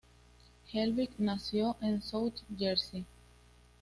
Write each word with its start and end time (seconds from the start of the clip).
Helbig 0.73 1.11
nació 1.19 1.77
en 1.79 2.01
South 2.01 2.33
Jersey. 2.57 3.05